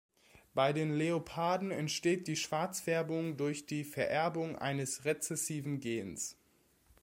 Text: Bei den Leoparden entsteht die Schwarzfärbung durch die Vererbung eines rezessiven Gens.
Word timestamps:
Bei 0.55 0.73
den 0.73 0.95
Leoparden 0.97 1.69
entsteht 1.69 2.27
die 2.27 2.35
Schwarzfärbung 2.35 3.37
durch 3.37 3.67
die 3.67 3.83
Vererbung 3.83 4.57
eines 4.57 5.05
rezessiven 5.05 5.79
Gens. 5.79 6.39